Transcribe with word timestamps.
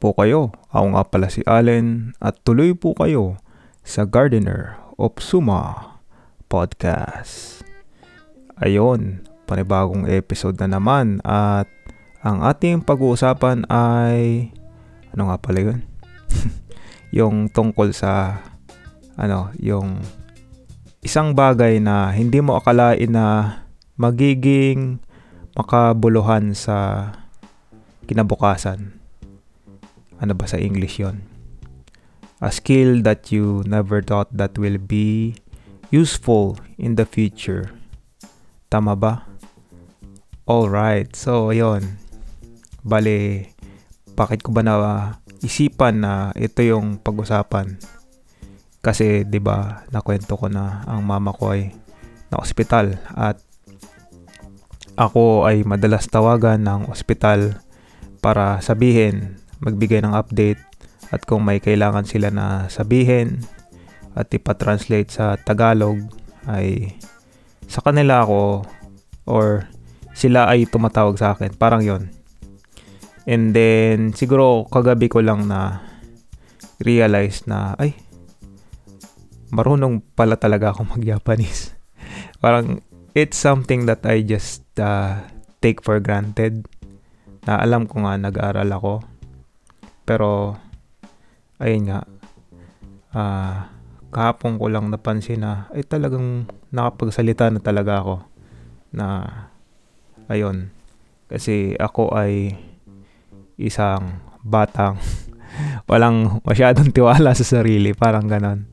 po 0.00 0.16
kayo? 0.16 0.48
Ako 0.72 0.96
nga 0.96 1.04
pala 1.04 1.28
si 1.28 1.44
Allen 1.44 2.16
at 2.24 2.40
tuloy 2.40 2.72
po 2.72 2.96
kayo 2.96 3.36
sa 3.84 4.08
Gardener 4.08 4.80
of 4.96 5.20
Suma 5.20 6.00
Podcast. 6.48 7.60
Ayon, 8.56 9.20
panibagong 9.44 10.08
episode 10.08 10.56
na 10.56 10.72
naman 10.72 11.20
at 11.20 11.68
ang 12.24 12.40
ating 12.40 12.80
pag-uusapan 12.80 13.68
ay 13.68 14.48
ano 15.12 15.28
nga 15.28 15.36
pala 15.36 15.68
yun? 15.68 15.84
yung 17.20 17.52
tungkol 17.52 17.92
sa 17.92 18.40
ano, 19.20 19.52
yung 19.60 20.00
isang 21.04 21.36
bagay 21.36 21.76
na 21.76 22.08
hindi 22.08 22.40
mo 22.40 22.56
akalain 22.56 23.12
na 23.12 23.26
magiging 24.00 24.96
makabuluhan 25.52 26.56
sa 26.56 27.12
kinabukasan. 28.08 28.99
Ano 30.20 30.36
ba 30.36 30.44
sa 30.44 30.60
English 30.60 31.00
yon? 31.00 31.24
A 32.44 32.52
skill 32.52 33.00
that 33.04 33.32
you 33.32 33.64
never 33.64 34.04
thought 34.04 34.28
that 34.36 34.56
will 34.60 34.76
be 34.76 35.36
useful 35.88 36.60
in 36.76 36.96
the 36.96 37.08
future. 37.08 37.72
Tama 38.68 38.96
ba? 38.96 39.24
Alright, 40.44 41.16
so 41.16 41.52
yon. 41.52 42.00
Bale, 42.84 43.48
bakit 44.12 44.44
ko 44.44 44.52
ba 44.52 44.60
na 44.60 44.76
isipan 45.40 46.04
na 46.04 46.36
ito 46.36 46.60
yung 46.60 47.00
pag-usapan? 47.00 47.80
Kasi 48.80 49.24
'di 49.24 49.40
ba, 49.40 49.84
nakwento 49.92 50.36
ko 50.36 50.48
na 50.48 50.84
ang 50.88 51.04
mama 51.04 51.32
ko 51.36 51.52
ay 51.52 51.72
na 52.32 52.40
ospital 52.40 52.96
at 53.12 53.36
ako 55.00 55.48
ay 55.48 55.64
madalas 55.64 56.04
tawagan 56.08 56.60
ng 56.60 56.92
ospital 56.92 57.56
para 58.20 58.60
sabihin, 58.60 59.39
magbigay 59.60 60.00
ng 60.04 60.16
update 60.16 60.60
at 61.10 61.24
kung 61.24 61.44
may 61.44 61.60
kailangan 61.60 62.04
sila 62.04 62.28
na 62.32 62.66
sabihin 62.72 63.44
at 64.14 64.28
ipa-translate 64.32 65.10
sa 65.10 65.38
Tagalog 65.38 66.02
ay 66.48 66.96
sa 67.70 67.84
kanila 67.84 68.26
ako 68.26 68.66
or 69.30 69.70
sila 70.16 70.50
ay 70.50 70.66
tumatawag 70.66 71.16
sa 71.16 71.32
akin. 71.32 71.54
Parang 71.54 71.80
yon. 71.86 72.10
And 73.28 73.54
then 73.54 74.16
siguro 74.16 74.66
kagabi 74.66 75.06
ko 75.06 75.22
lang 75.22 75.46
na 75.46 75.86
realize 76.82 77.46
na 77.46 77.78
ay 77.78 77.94
marunong 79.54 80.02
pala 80.16 80.34
talaga 80.40 80.74
ako 80.74 80.98
mag-Japanese. 80.98 81.76
Parang 82.42 82.82
it's 83.14 83.38
something 83.38 83.86
that 83.86 84.02
I 84.06 84.22
just 84.24 84.64
uh, 84.78 85.20
take 85.60 85.84
for 85.84 86.00
granted 86.00 86.66
na 87.44 87.60
alam 87.60 87.86
ko 87.86 88.02
nga 88.06 88.16
nag-aaral 88.16 88.70
ako. 88.72 89.04
Pero, 90.10 90.58
ayun 91.62 91.86
nga, 91.86 92.02
uh, 93.14 93.70
kahapon 94.10 94.58
ko 94.58 94.66
lang 94.66 94.90
napansin 94.90 95.46
na 95.46 95.70
ay 95.70 95.86
talagang 95.86 96.50
nakapagsalita 96.74 97.46
na 97.46 97.62
talaga 97.62 98.02
ako 98.02 98.26
na 98.90 99.06
ayun 100.26 100.74
kasi 101.30 101.78
ako 101.78 102.10
ay 102.10 102.58
isang 103.54 104.18
batang 104.42 104.98
walang 105.90 106.42
masyadong 106.42 106.90
tiwala 106.90 107.30
sa 107.38 107.46
sarili 107.46 107.94
parang 107.94 108.26
ganon 108.26 108.66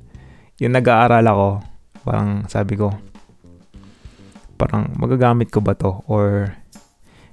yung 0.58 0.74
nag-aaral 0.74 1.22
ako 1.22 1.50
parang 2.02 2.50
sabi 2.50 2.82
ko 2.82 2.98
parang 4.58 4.90
magagamit 4.98 5.54
ko 5.54 5.62
ba 5.62 5.78
to 5.78 6.02
or 6.10 6.50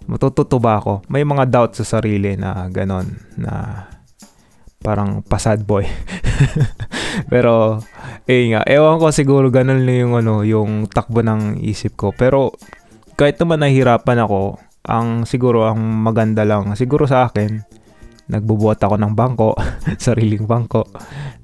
matututo 0.05 0.61
ba 0.61 0.81
ako? 0.81 1.05
May 1.09 1.25
mga 1.25 1.49
doubts 1.49 1.81
sa 1.81 1.99
sarili 1.99 2.37
na 2.37 2.69
ganon 2.69 3.09
na 3.41 3.84
parang 4.84 5.25
pasad 5.25 5.65
boy. 5.65 5.89
Pero 7.33 7.81
eh 8.28 8.53
nga, 8.53 8.61
ewan 8.69 9.00
ko 9.00 9.09
siguro 9.09 9.49
ganun 9.49 9.89
lang 9.89 10.05
yung 10.05 10.15
ano, 10.21 10.45
yung 10.45 10.84
takbo 10.93 11.25
ng 11.25 11.65
isip 11.65 11.97
ko. 11.97 12.12
Pero 12.12 12.53
kahit 13.17 13.41
naman 13.41 13.65
nahihirapan 13.65 14.21
ako, 14.21 14.61
ang 14.84 15.25
siguro 15.25 15.65
ang 15.65 15.81
maganda 15.81 16.45
lang 16.45 16.77
siguro 16.77 17.09
sa 17.09 17.25
akin, 17.33 17.65
nagbubuhat 18.28 18.84
ako 18.84 19.00
ng 19.00 19.12
bangko, 19.17 19.56
sariling 20.05 20.45
bangko, 20.45 20.84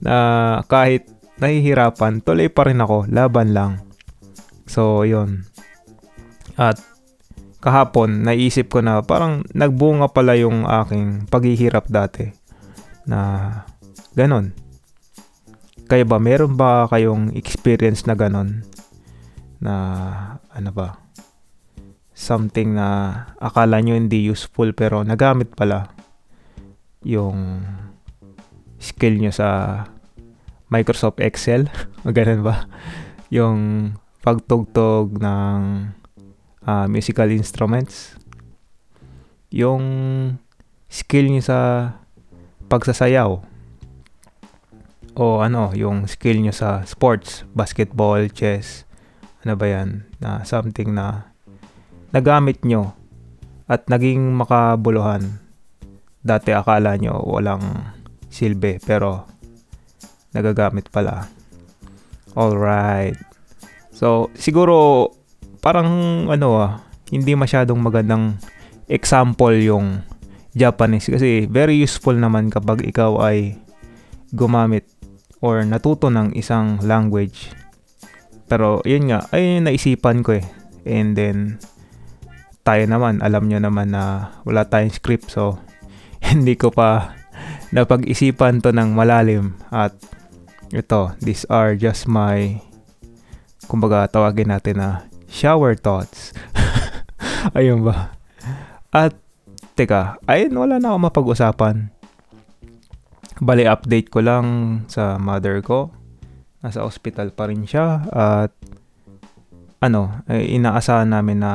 na 0.04 0.60
kahit 0.68 1.08
nahihirapan, 1.40 2.20
tuloy 2.20 2.52
pa 2.52 2.68
rin 2.68 2.84
ako, 2.84 3.08
laban 3.08 3.56
lang. 3.56 3.72
So, 4.68 5.08
yun. 5.08 5.48
At 6.60 6.76
kahapon, 7.64 8.24
naisip 8.24 8.72
ko 8.72 8.84
na 8.84 9.00
parang 9.00 9.44
nagbunga 9.56 10.12
pala 10.12 10.36
yung 10.36 10.68
aking 10.68 11.28
paghihirap 11.32 11.88
dati. 11.88 12.39
Na 13.10 13.50
ganon. 14.14 14.54
Kaya 15.90 16.06
ba, 16.06 16.22
meron 16.22 16.54
ba 16.54 16.86
kayong 16.86 17.34
experience 17.34 18.06
na 18.06 18.14
ganon? 18.14 18.62
Na 19.58 19.74
ano 20.54 20.70
ba? 20.70 21.02
Something 22.14 22.78
na 22.78 22.86
akala 23.42 23.82
nyo 23.82 23.98
hindi 23.98 24.30
useful 24.30 24.70
pero 24.70 25.02
nagamit 25.02 25.50
pala 25.58 25.90
yung 27.02 27.66
skill 28.78 29.18
nyo 29.18 29.34
sa 29.34 29.82
Microsoft 30.70 31.18
Excel. 31.18 31.66
Ganun 32.06 32.46
ba? 32.46 32.70
Yung 33.34 33.58
pagtugtog 34.22 35.18
ng 35.18 35.90
uh, 36.64 36.86
musical 36.86 37.28
instruments, 37.34 38.14
yung 39.50 39.82
skill 40.86 41.26
niyo 41.26 41.42
sa 41.42 41.58
pagsasayaw, 42.70 43.42
o 45.18 45.24
ano, 45.42 45.74
yung 45.74 46.06
skill 46.06 46.38
niyo 46.38 46.54
sa 46.54 46.86
sports, 46.86 47.42
basketball, 47.52 48.30
chess, 48.30 48.86
ano 49.42 49.58
ba 49.58 49.66
yan, 49.66 50.06
na 50.22 50.46
something 50.46 50.94
na 50.94 51.34
nagamit 52.14 52.62
nyo 52.62 52.94
at 53.66 53.86
naging 53.90 54.34
makabuluhan. 54.38 55.42
Dati 56.20 56.52
akala 56.52 57.00
nyo 57.00 57.16
walang 57.24 57.62
silbi 58.28 58.76
pero 58.78 59.24
nagagamit 60.36 60.92
pala. 60.92 61.26
Alright. 62.36 63.16
So, 63.90 64.30
siguro 64.36 65.10
parang 65.64 65.88
ano 66.30 66.48
ah, 66.60 66.72
hindi 67.10 67.34
masyadong 67.34 67.80
magandang 67.80 68.38
example 68.86 69.56
yung 69.58 70.04
Japanese 70.54 71.10
kasi 71.10 71.46
very 71.46 71.78
useful 71.78 72.14
naman 72.14 72.50
kapag 72.50 72.82
ikaw 72.82 73.22
ay 73.22 73.58
gumamit 74.34 74.86
or 75.40 75.62
natuto 75.64 76.10
ng 76.12 76.36
isang 76.36 76.78
language. 76.84 77.54
Pero 78.50 78.82
yun 78.82 79.08
nga, 79.08 79.24
ay 79.30 79.62
naisipan 79.62 80.26
ko 80.26 80.36
eh. 80.42 80.46
And 80.82 81.14
then, 81.14 81.62
tayo 82.66 82.82
naman, 82.84 83.22
alam 83.22 83.46
nyo 83.46 83.62
naman 83.62 83.94
na 83.94 84.34
wala 84.42 84.66
tayong 84.66 84.92
script 84.92 85.32
so 85.32 85.56
hindi 86.30 86.58
ko 86.58 86.74
pa 86.74 87.14
napag-isipan 87.70 88.60
to 88.60 88.74
ng 88.74 88.92
malalim 88.92 89.54
at 89.70 89.94
ito, 90.70 91.14
these 91.18 91.42
are 91.50 91.74
just 91.74 92.06
my 92.06 92.62
kumbaga 93.66 94.06
tawagin 94.10 94.50
natin 94.50 94.82
na 94.82 95.06
shower 95.30 95.78
thoughts. 95.78 96.34
ayun 97.58 97.86
ba? 97.86 98.14
At, 98.90 99.14
teka, 99.80 100.20
ayun, 100.28 100.52
wala 100.60 100.76
na 100.76 100.92
ako 100.92 100.98
mapag-usapan. 101.08 101.88
Bali, 103.40 103.64
update 103.64 104.12
ko 104.12 104.20
lang 104.20 104.44
sa 104.92 105.16
mother 105.16 105.64
ko. 105.64 105.88
Nasa 106.60 106.84
hospital 106.84 107.32
pa 107.32 107.48
rin 107.48 107.64
siya. 107.64 108.04
At, 108.12 108.52
ano, 109.80 110.20
eh, 110.28 110.52
inaasahan 110.52 111.08
namin 111.08 111.40
na 111.40 111.52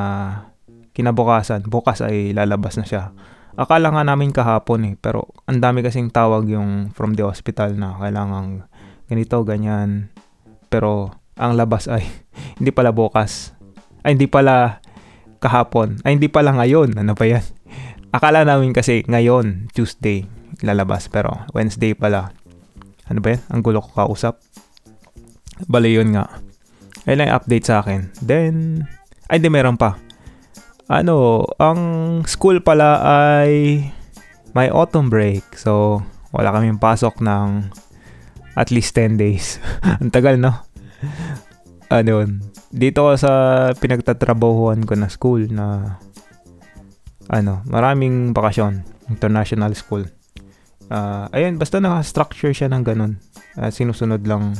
kinabukasan, 0.90 1.70
bukas 1.70 2.02
ay 2.02 2.34
lalabas 2.34 2.74
na 2.74 2.82
siya. 2.82 3.14
Akala 3.54 3.94
nga 3.94 4.02
namin 4.02 4.34
kahapon 4.34 4.90
eh, 4.90 4.94
pero 4.98 5.30
ang 5.46 5.62
dami 5.62 5.86
kasing 5.86 6.10
tawag 6.10 6.50
yung 6.50 6.90
from 6.90 7.14
the 7.14 7.22
hospital 7.22 7.70
na 7.78 7.94
kailangan 7.94 8.66
ganito, 9.06 9.38
ganyan. 9.46 10.10
Pero 10.66 11.14
ang 11.38 11.54
labas 11.54 11.86
ay 11.86 12.02
hindi 12.58 12.74
pala 12.74 12.90
bukas. 12.90 13.54
Ay, 14.02 14.18
hindi 14.18 14.26
pala 14.26 14.82
kahapon. 15.38 16.02
Ay, 16.02 16.18
hindi 16.18 16.26
pala 16.26 16.50
ngayon. 16.58 16.98
Ano 16.98 17.14
pa 17.14 17.30
yan? 17.30 17.55
Akala 18.16 18.48
namin 18.48 18.72
kasi 18.72 19.04
ngayon, 19.04 19.68
Tuesday, 19.76 20.24
lalabas. 20.64 21.12
Pero 21.12 21.44
Wednesday 21.52 21.92
pala. 21.92 22.32
Ano 23.12 23.20
ba 23.20 23.36
yan? 23.36 23.44
Ang 23.52 23.60
gulo 23.60 23.84
ko 23.84 23.92
kausap. 23.92 24.40
Bali 25.68 25.92
yun 25.92 26.16
nga. 26.16 26.24
Ayun 27.04 27.20
lang 27.20 27.36
update 27.36 27.68
sa 27.68 27.84
akin. 27.84 28.08
Then, 28.24 28.88
ay 29.28 29.36
hindi 29.36 29.52
meron 29.52 29.76
pa. 29.76 30.00
Ano, 30.88 31.44
ang 31.60 31.80
school 32.24 32.64
pala 32.64 33.04
ay 33.04 33.84
may 34.56 34.72
autumn 34.72 35.12
break. 35.12 35.44
So, 35.52 36.00
wala 36.32 36.56
kaming 36.56 36.80
pasok 36.80 37.20
ng 37.20 37.68
at 38.56 38.72
least 38.72 38.96
10 38.96 39.20
days. 39.20 39.60
ang 40.00 40.08
tagal, 40.08 40.40
no? 40.40 40.56
ano, 41.92 42.24
dito 42.72 43.12
sa 43.20 43.30
pinagtatrabahuan 43.76 44.88
ko 44.88 44.96
na 44.96 45.12
school 45.12 45.52
na 45.52 46.00
ano, 47.30 47.62
maraming 47.66 48.30
bakasyon, 48.30 48.86
international 49.10 49.74
school. 49.74 50.06
Uh, 50.86 51.26
ayun, 51.34 51.58
basta 51.58 51.82
naka-structure 51.82 52.54
siya 52.54 52.70
ng 52.70 52.82
ganun. 52.86 53.18
Uh, 53.58 53.70
sinusunod 53.70 54.22
lang, 54.22 54.54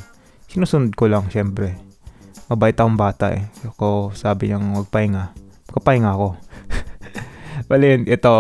sinusunod 0.51 0.95
ko 0.99 1.07
lang, 1.07 1.31
syempre. 1.31 1.79
Mabait 2.51 2.75
akong 2.75 2.99
bata 2.99 3.35
eh. 3.35 3.47
Ako, 3.67 4.15
sabi 4.15 4.51
niyang 4.51 4.75
magpahinga. 4.75 5.35
Magpahinga 5.75 6.11
ako. 6.15 6.29
Bali, 7.71 8.07
ito, 8.07 8.35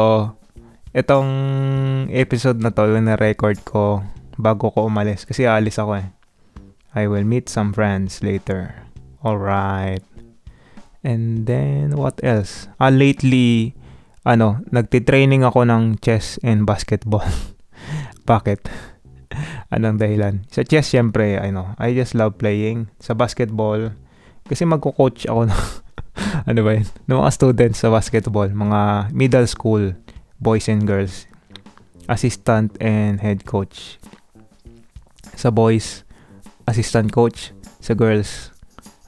itong 0.94 1.30
episode 2.10 2.58
na 2.62 2.70
to, 2.70 2.86
na 2.98 3.18
record 3.18 3.58
ko 3.66 4.02
bago 4.38 4.70
ko 4.70 4.86
umalis. 4.86 5.26
Kasi 5.26 5.46
aalis 5.46 5.78
ako 5.78 6.02
eh. 6.02 6.06
I 6.96 7.10
will 7.10 7.26
meet 7.26 7.50
some 7.50 7.74
friends 7.74 8.22
later. 8.22 8.74
Alright. 9.20 10.06
And 11.06 11.46
then, 11.46 11.94
what 11.94 12.18
else? 12.22 12.66
Ah, 12.78 12.90
lately, 12.90 13.74
ano, 14.26 14.58
nagtitraining 14.74 15.46
ako 15.46 15.62
ng 15.62 16.02
chess 16.02 16.42
and 16.42 16.66
basketball. 16.66 17.24
Bakit? 18.30 18.66
Anong 19.70 20.02
dahilan? 20.02 20.42
Sa 20.50 20.66
chess, 20.66 20.90
syempre, 20.90 21.38
I 21.38 21.54
know, 21.54 21.78
I 21.78 21.94
just 21.94 22.18
love 22.18 22.34
playing. 22.34 22.90
Sa 22.98 23.14
basketball, 23.14 23.94
kasi 24.50 24.66
magko-coach 24.66 25.30
ako 25.30 25.46
ng, 25.46 25.62
ano 26.50 26.60
ba 26.66 26.70
yun? 26.74 26.86
Ng 27.06 27.18
mga 27.22 27.32
students 27.38 27.78
sa 27.86 27.88
basketball, 27.94 28.50
mga 28.50 29.14
middle 29.14 29.46
school, 29.46 29.94
boys 30.42 30.66
and 30.66 30.90
girls. 30.90 31.30
Assistant 32.10 32.74
and 32.82 33.22
head 33.22 33.46
coach. 33.46 34.02
Sa 35.38 35.54
boys, 35.54 36.02
assistant 36.66 37.14
coach. 37.14 37.54
Sa 37.78 37.94
girls, 37.94 38.50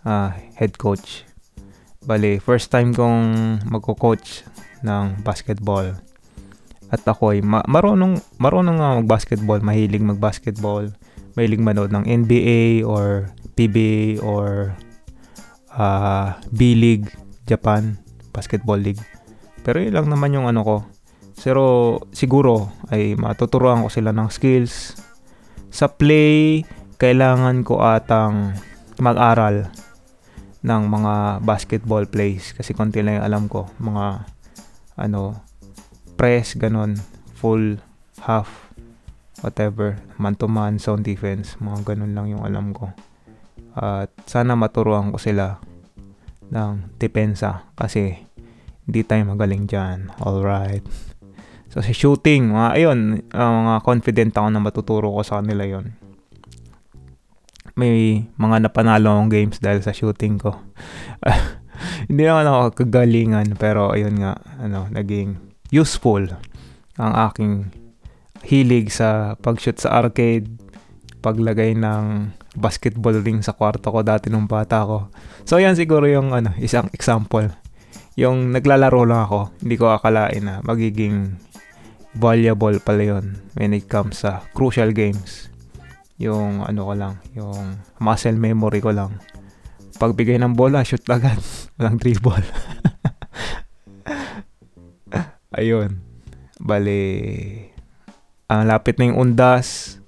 uh, 0.07 0.31
head 0.55 0.79
coach. 0.79 1.28
Bali, 1.99 2.39
first 2.39 2.71
time 2.71 2.95
kong 2.95 3.59
magko-coach 3.67 4.47
ng 4.87 5.19
basketball. 5.27 5.99
At 6.95 7.03
ako 7.03 7.35
ay 7.35 7.43
ma- 7.43 7.67
marunong, 7.67 8.23
marunong 8.39 8.79
nga 8.79 9.03
mag-basketball, 9.03 9.59
mahilig 9.61 10.01
mag-basketball, 10.01 10.87
mahilig 11.35 11.59
manood 11.59 11.91
ng 11.91 12.07
NBA 12.07 12.87
or 12.87 13.35
PBA 13.59 14.23
or 14.23 14.79
uh, 15.75 16.39
B-League, 16.55 17.11
Japan, 17.51 17.99
Basketball 18.31 18.79
League. 18.79 19.03
Pero 19.67 19.83
yun 19.83 19.99
lang 19.99 20.07
naman 20.07 20.33
yung 20.33 20.47
ano 20.47 20.63
ko. 20.63 20.77
Pero 21.35 21.99
siguro 22.15 22.71
ay 22.95 23.19
matuturuan 23.19 23.83
ko 23.83 23.91
sila 23.91 24.15
ng 24.15 24.31
skills. 24.31 24.95
Sa 25.75 25.91
play, 25.91 26.63
kailangan 26.97 27.67
ko 27.67 27.83
atang 27.83 28.55
mag-aral 29.03 29.67
ng 30.69 30.83
mga 30.93 31.41
basketball 31.41 32.05
plays. 32.05 32.53
Kasi 32.53 32.77
konti 32.77 33.01
lang 33.01 33.25
yung 33.25 33.27
alam 33.27 33.45
ko. 33.49 33.65
Mga 33.81 34.29
ano 35.01 35.41
press 36.21 36.59
ganon 36.59 37.01
full 37.33 37.81
half 38.21 38.69
whatever. 39.41 39.97
Man 40.21 40.37
to 40.37 40.45
man 40.45 40.77
zone 40.77 41.01
defense. 41.01 41.57
Mga 41.57 41.95
ganun 41.97 42.13
lang 42.13 42.29
yung 42.29 42.45
alam 42.45 42.77
ko. 42.77 42.93
At 43.73 44.13
sana 44.29 44.53
maturuan 44.53 45.09
ko 45.09 45.17
sila 45.17 45.57
ng 46.53 47.01
depensa. 47.01 47.65
Kasi 47.73 48.13
hindi 48.85 49.01
tayo 49.09 49.25
magaling 49.25 49.65
dyan. 49.65 50.13
Alright. 50.21 50.85
So 51.69 51.85
sa 51.85 51.93
shooting 51.93 52.57
mga 52.57 52.81
ayun 52.81 53.29
uh, 53.29 53.53
mga 53.61 53.85
confident 53.85 54.33
ako 54.33 54.49
na 54.49 54.57
matuturo 54.57 55.13
ko 55.13 55.21
sa 55.21 55.45
kanila 55.45 55.69
yon 55.69 55.93
may 57.79 58.27
mga 58.35 58.67
napanalo 58.67 59.15
akong 59.15 59.31
games 59.31 59.63
dahil 59.63 59.81
sa 59.81 59.95
shooting 59.95 60.43
ko 60.43 60.59
hindi 62.11 62.27
naman 62.27 62.51
ako 62.51 62.83
kagalingan 62.83 63.55
pero 63.55 63.95
ayun 63.95 64.19
nga 64.19 64.35
ano 64.59 64.91
naging 64.91 65.39
useful 65.71 66.27
ang 66.99 67.15
aking 67.31 67.71
hilig 68.43 68.91
sa 68.95 69.39
pag-shoot 69.39 69.79
sa 69.79 70.03
arcade, 70.03 70.51
paglagay 71.23 71.75
ng 71.79 72.35
basketball 72.59 73.15
ring 73.23 73.43
sa 73.43 73.55
kwarto 73.55 73.91
ko 73.91 74.03
dati 74.03 74.31
nung 74.31 74.51
bata 74.51 74.83
ko. 74.83 74.99
So 75.47 75.63
yan 75.63 75.79
siguro 75.79 76.07
yung 76.07 76.35
ano, 76.35 76.55
isang 76.59 76.91
example. 76.91 77.51
Yung 78.19 78.51
naglalaro 78.51 79.07
lang 79.07 79.23
ako, 79.31 79.41
hindi 79.63 79.77
ko 79.79 79.95
akalain 79.95 80.43
na 80.43 80.59
magiging 80.67 81.39
valuable 82.19 82.83
pala 82.83 83.03
yun 83.05 83.39
when 83.55 83.71
it 83.71 83.87
comes 83.87 84.27
sa 84.27 84.43
crucial 84.57 84.91
games. 84.91 85.53
Yung 86.19 86.67
ano 86.67 86.81
ko 86.83 86.93
lang, 86.99 87.15
yung 87.35 87.79
muscle 88.03 88.35
memory 88.35 88.83
ko 88.83 88.91
lang. 88.91 89.15
Pagbigay 89.99 90.39
ng 90.39 90.55
bola, 90.55 90.83
shoot 90.83 91.03
agad. 91.11 91.39
Walang 91.79 91.99
dribble. 91.99 92.43
ayun. 95.59 96.03
Bali, 96.59 97.03
ang 98.51 98.67
lapit 98.67 98.99
na 98.99 99.11
yung 99.11 99.31
undas 99.31 99.99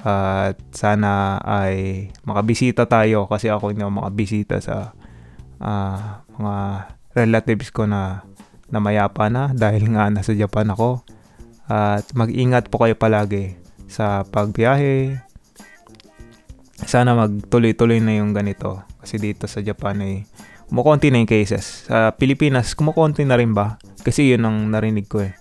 at 0.00 0.56
sana 0.72 1.38
ay 1.44 2.08
makabisita 2.24 2.88
tayo 2.88 3.28
kasi 3.28 3.52
ako 3.52 3.70
hindi 3.70 3.84
ako 3.84 3.92
makabisita 4.00 4.56
sa 4.58 4.96
uh, 5.60 6.24
mga 6.40 6.56
relatives 7.12 7.68
ko 7.68 7.84
na 7.84 8.24
na 8.70 8.80
mayapa 8.80 9.28
na 9.28 9.52
dahil 9.52 9.92
nga 9.92 10.08
nasa 10.08 10.32
Japan 10.32 10.72
ako. 10.72 11.04
At 11.70 12.10
mag-ingat 12.18 12.66
po 12.72 12.82
kayo 12.82 12.98
palagi 12.98 13.54
sa 13.86 14.26
pagbiyahe. 14.26 15.29
Sana 16.86 17.16
magtuloy-tuloy 17.16 18.00
na 18.00 18.20
yung 18.20 18.32
ganito 18.32 18.84
kasi 19.00 19.16
dito 19.16 19.48
sa 19.48 19.64
Japan 19.64 20.00
ay 20.00 20.14
kumukonti 20.70 21.10
na 21.10 21.18
yung 21.18 21.30
cases. 21.30 21.90
Sa 21.90 22.14
Pilipinas, 22.14 22.78
kumukonti 22.78 23.26
na 23.26 23.34
rin 23.36 23.50
ba? 23.50 23.80
Kasi 24.06 24.30
yun 24.30 24.46
ang 24.46 24.70
narinig 24.70 25.10
ko 25.10 25.24
eh. 25.26 25.34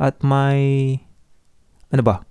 At 0.00 0.22
may, 0.24 0.96
ano 1.90 2.02
ba? 2.06 2.24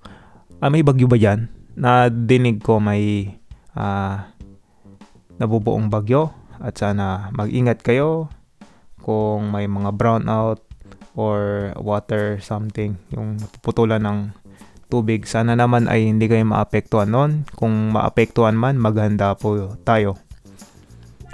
Ah, 0.63 0.72
may 0.72 0.81
bagyo 0.81 1.06
ba 1.06 1.19
dyan? 1.19 1.51
Nadinig 1.75 2.63
ko 2.63 2.81
may 2.81 3.36
uh, 3.75 4.24
nabubuong 5.38 5.91
bagyo. 5.91 6.32
At 6.60 6.79
sana 6.79 7.32
mag-ingat 7.32 7.84
kayo 7.84 8.27
kung 9.00 9.51
may 9.51 9.68
mga 9.68 9.96
brownout 9.96 10.60
or 11.15 11.72
water 11.79 12.39
something, 12.39 12.96
yung 13.12 13.39
putulan 13.63 14.03
ng 14.03 14.32
tubig. 14.89 15.24
Sana 15.29 15.53
naman 15.53 15.86
ay 15.86 16.10
hindi 16.10 16.25
kayo 16.25 16.43
maapektuhan 16.43 17.13
noon. 17.13 17.31
Kung 17.53 17.93
maapektuhan 17.93 18.58
man, 18.58 18.81
maghanda 18.81 19.38
po 19.38 19.77
tayo. 19.86 20.17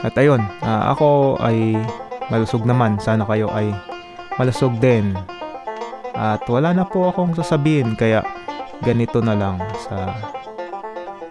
At 0.03 0.13
ayun, 0.19 0.43
uh, 0.62 0.91
ako 0.91 1.39
ay 1.39 1.79
malusog 2.27 2.67
naman. 2.67 3.00
Sana 3.00 3.24
kayo 3.24 3.47
ay 3.55 3.71
malusog 4.35 4.75
din. 4.83 5.15
At 6.15 6.43
wala 6.47 6.75
na 6.75 6.83
po 6.83 7.09
akong 7.09 7.35
sasabihin 7.35 7.95
kaya 7.95 8.24
ganito 8.83 9.24
na 9.24 9.35
lang 9.35 9.59
sa 9.88 10.12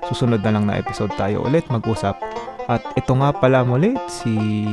susunod 0.09 0.41
na 0.45 0.53
lang 0.53 0.65
na 0.69 0.81
episode 0.81 1.13
tayo 1.17 1.45
ulit 1.45 1.65
mag-usap. 1.69 2.17
At 2.69 2.81
ito 2.97 3.13
nga 3.17 3.33
pala 3.33 3.65
mulit 3.65 4.01
si 4.09 4.65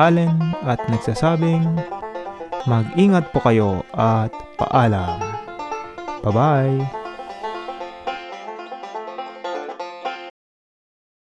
Allen 0.00 0.32
at 0.64 0.80
nagsasabing 0.88 1.64
mag-ingat 2.64 3.28
po 3.32 3.40
kayo 3.44 3.84
at 3.92 4.32
paalam. 4.56 5.27
Bye 6.28 6.34
bye. 6.34 6.97